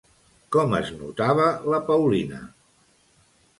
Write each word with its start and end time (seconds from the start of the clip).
Com 0.55 0.73
es 0.77 0.89
notava 1.01 1.45
la 1.75 1.83
Paulina? 1.91 2.43